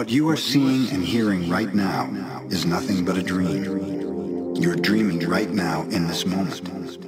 [0.00, 2.08] What you are seeing and hearing right now
[2.48, 4.56] is nothing but a dream.
[4.56, 7.04] You're dreaming right now in this moment.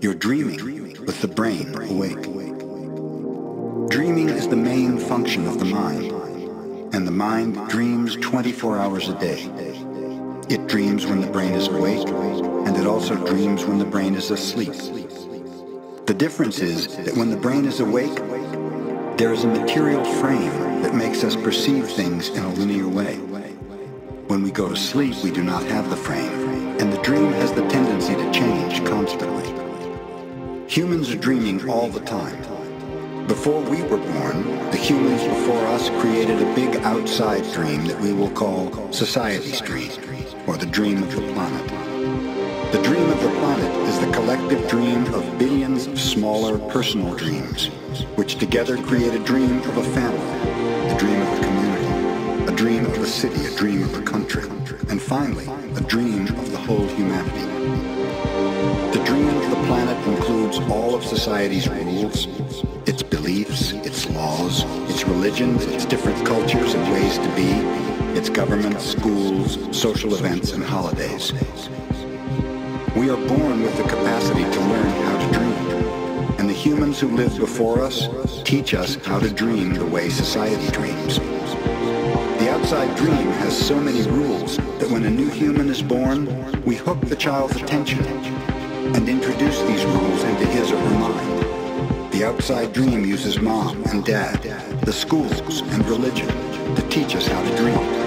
[0.00, 2.22] You're dreaming with the brain awake.
[3.90, 6.12] Dreaming is the main function of the mind,
[6.94, 9.50] and the mind dreams 24 hours a day.
[10.48, 14.30] It dreams when the brain is awake, and it also dreams when the brain is
[14.30, 14.72] asleep.
[16.06, 18.16] The difference is that when the brain is awake,
[19.16, 23.16] there is a material frame that makes us perceive things in a linear way.
[24.26, 27.50] When we go to sleep, we do not have the frame, and the dream has
[27.50, 29.46] the tendency to change constantly.
[30.68, 32.36] Humans are dreaming all the time.
[33.26, 38.12] Before we were born, the humans before us created a big outside dream that we
[38.12, 39.92] will call society's dream,
[40.46, 41.66] or the dream of the planet.
[42.70, 47.70] The dream of the planet is the collective dream of billions of smaller personal dreams,
[48.16, 50.50] which together create a dream of a family,
[50.92, 54.44] a dream of a community, a dream of a city, a dream of a country,
[54.88, 57.46] and finally, a dream of the whole humanity.
[58.96, 62.26] The dream of the planet includes all of society's rules,
[62.86, 67.50] its beliefs, its laws, its religions, its different cultures and ways to be,
[68.18, 71.32] its governments, schools, social events, and holidays.
[72.96, 75.95] We are born with the capacity to learn how to dream.
[76.56, 78.08] Humans who lived before us
[78.42, 81.18] teach us how to dream the way society dreams.
[81.18, 86.74] The outside dream has so many rules that when a new human is born, we
[86.74, 92.12] hook the child's attention and introduce these rules into his or her mind.
[92.12, 94.42] The outside dream uses mom and dad,
[94.80, 96.28] the schools, and religion
[96.74, 98.05] to teach us how to dream.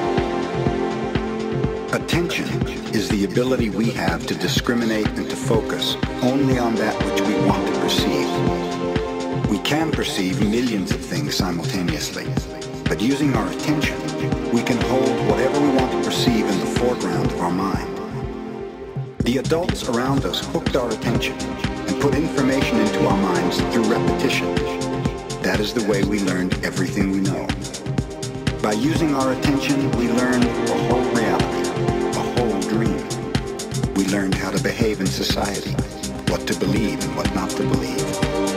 [2.20, 7.22] Attention is the ability we have to discriminate and to focus only on that which
[7.22, 9.50] we want to perceive.
[9.50, 12.28] We can perceive millions of things simultaneously,
[12.84, 13.98] but using our attention,
[14.52, 17.88] we can hold whatever we want to perceive in the foreground of our mind.
[19.20, 24.54] The adults around us hooked our attention and put information into our minds through repetition.
[25.42, 27.48] That is the way we learned everything we know.
[28.62, 31.09] By using our attention, we learn the whole
[34.12, 35.72] learned how to behave in society,
[36.32, 38.02] what to believe and what not to believe,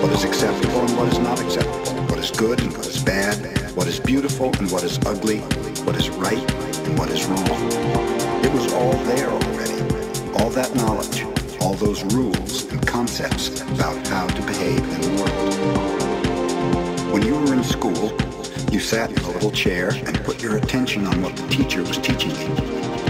[0.03, 3.37] what is acceptable and what is not acceptable, what is good and what is bad,
[3.77, 5.41] what is beautiful and what is ugly,
[5.85, 6.51] what is right
[6.87, 7.47] and what is wrong.
[8.43, 9.83] It was all there already.
[10.39, 11.27] All that knowledge,
[11.61, 15.55] all those rules and concepts about how to behave in the world.
[17.12, 18.11] When you were in school,
[18.71, 21.99] you sat in a little chair and put your attention on what the teacher was
[21.99, 23.02] teaching you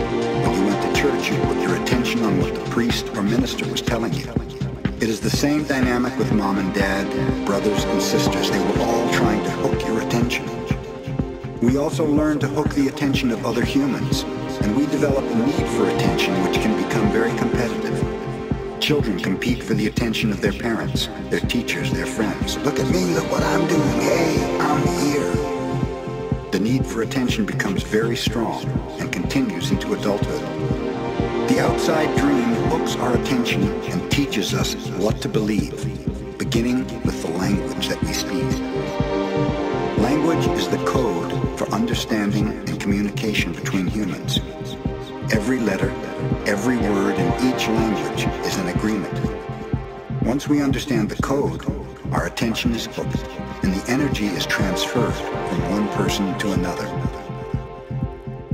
[1.03, 4.33] church, you put your attention on what the priest or minister was telling you.
[5.01, 7.07] It is the same dynamic with mom and dad,
[7.45, 8.51] brothers and sisters.
[8.51, 10.47] They were all trying to hook your attention.
[11.61, 14.23] We also learn to hook the attention of other humans,
[14.63, 17.99] and we develop a need for attention which can become very competitive.
[18.81, 22.57] Children compete for the attention of their parents, their teachers, their friends.
[22.59, 24.01] Look at me, look what I'm doing.
[24.01, 25.33] Hey, I'm here.
[26.51, 28.65] The need for attention becomes very strong
[29.01, 30.52] and continues into adulthood.
[31.49, 37.31] The outside dream hooks our attention and teaches us what to believe, beginning with the
[37.31, 38.45] language that we speak.
[39.99, 44.39] Language is the code for understanding and communication between humans.
[45.33, 45.91] Every letter,
[46.47, 49.13] every word in each language is an agreement.
[50.23, 51.65] Once we understand the code,
[52.13, 53.27] our attention is hooked
[53.63, 56.87] and the energy is transferred from one person to another.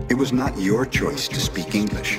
[0.09, 2.19] It was not your choice to speak English.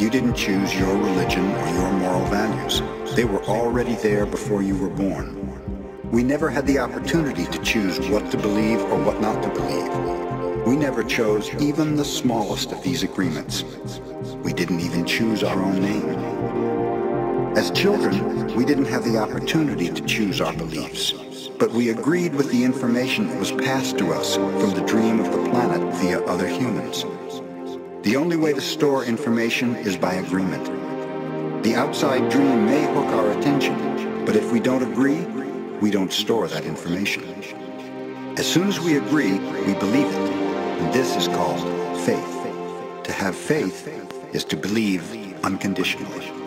[0.00, 2.80] You didn't choose your religion or your moral values.
[3.14, 6.10] They were already there before you were born.
[6.10, 10.66] We never had the opportunity to choose what to believe or what not to believe.
[10.66, 13.62] We never chose even the smallest of these agreements.
[14.42, 16.08] We didn't even choose our own name.
[17.58, 21.12] As children, we didn't have the opportunity to choose our beliefs,
[21.58, 25.30] but we agreed with the information that was passed to us from the dream of
[25.30, 27.04] the planet via other humans.
[28.02, 30.64] The only way to store information is by agreement.
[31.62, 35.20] The outside dream may hook our attention, but if we don't agree,
[35.82, 37.22] we don't store that information.
[38.38, 40.32] As soon as we agree, we believe it,
[40.80, 41.60] and this is called
[42.06, 43.04] faith.
[43.04, 43.86] To have faith
[44.32, 45.04] is to believe
[45.44, 46.39] unconditionally.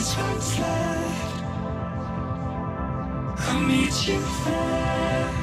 [0.00, 1.44] catch your flag.
[3.38, 5.39] I'll meet you there.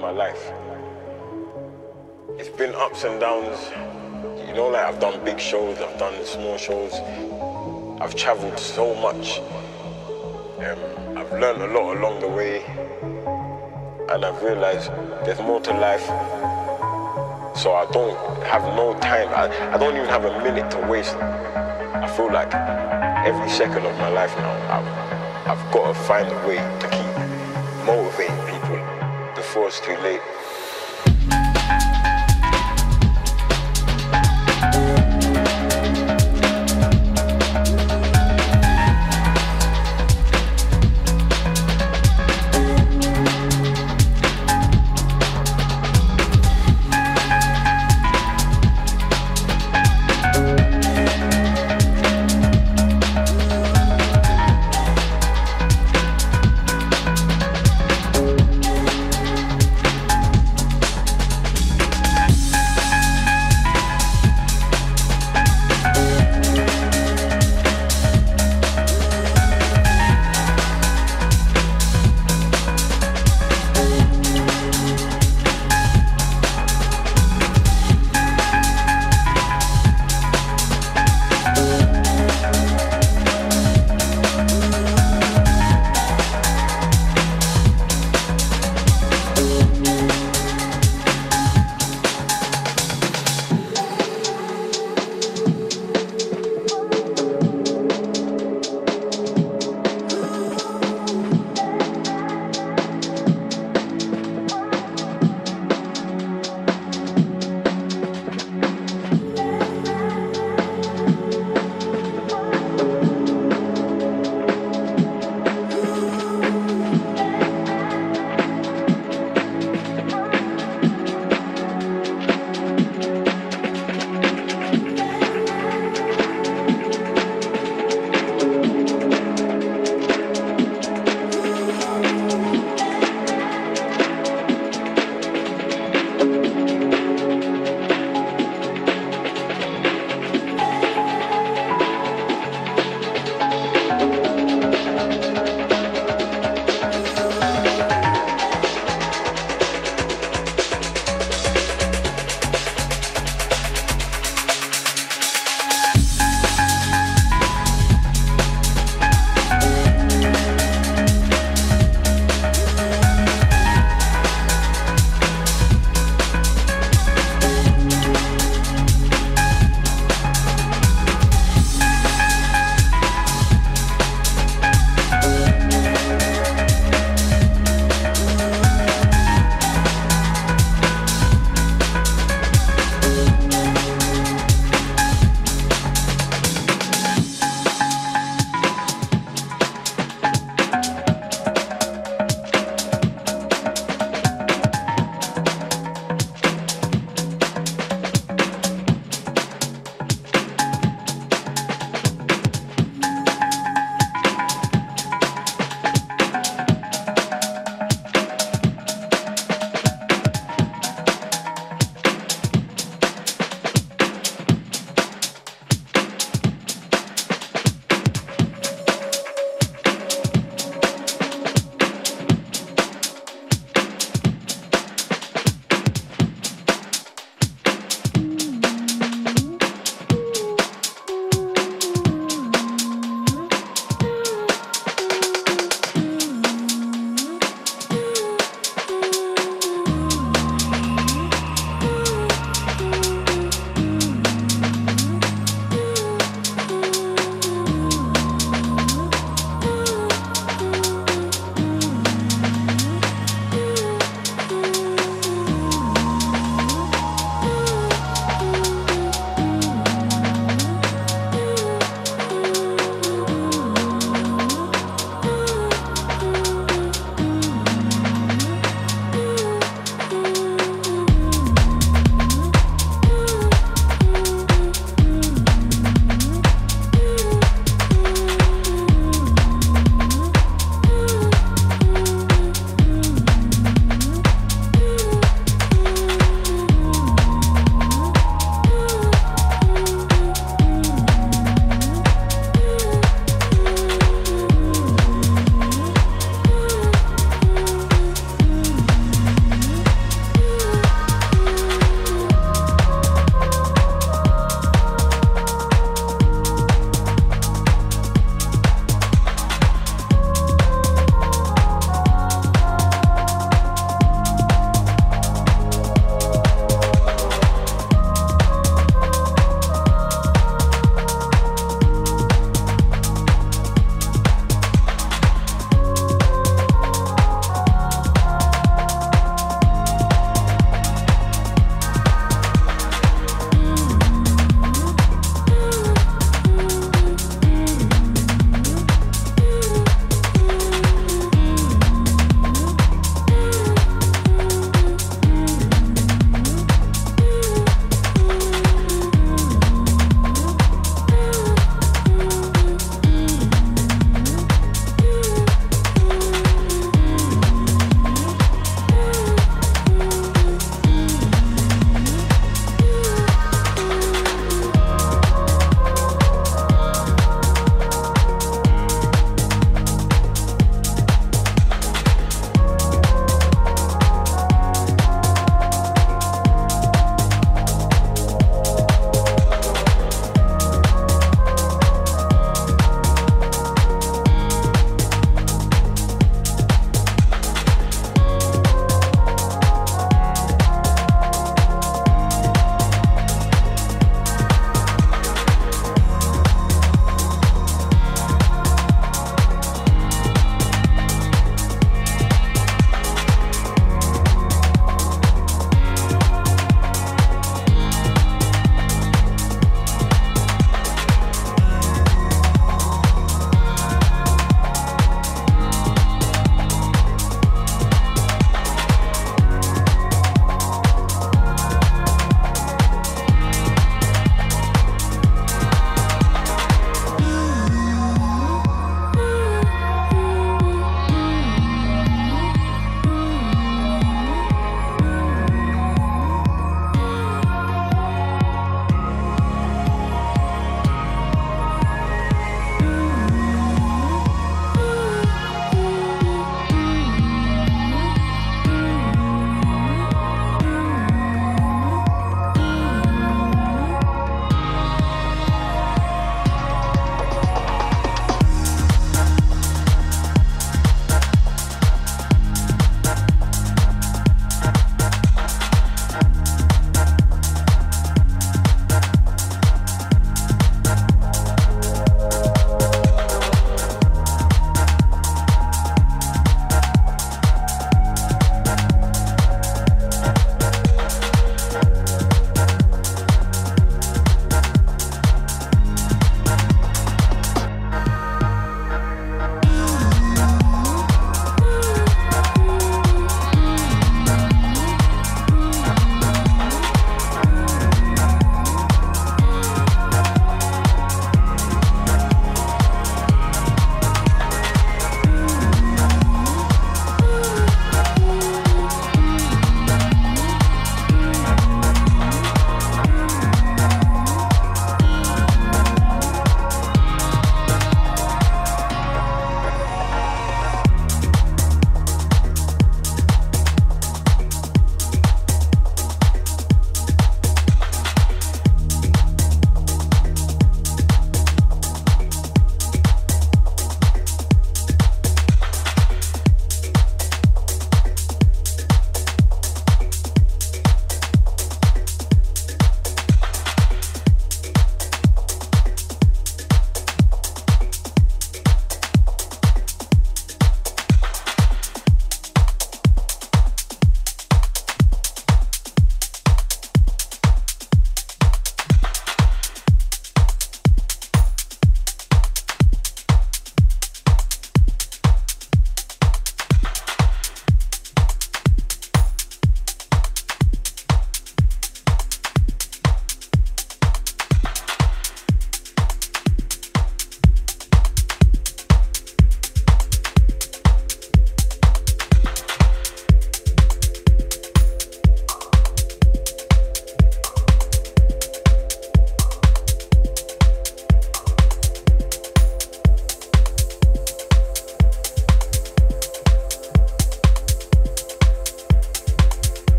[0.00, 0.52] My life.
[2.38, 3.58] It's been ups and downs.
[4.48, 6.94] You know, like I've done big shows, I've done small shows.
[8.00, 9.40] I've traveled so much.
[10.58, 12.64] Um, I've learned a lot along the way.
[14.08, 14.90] And I've realized
[15.24, 16.06] there's more to life.
[17.56, 19.28] So I don't have no time.
[19.28, 21.16] I, I don't even have a minute to waste.
[21.16, 26.48] I feel like every second of my life now, I've, I've got to find a
[26.48, 28.49] way to keep motivating
[29.70, 30.39] it's too late.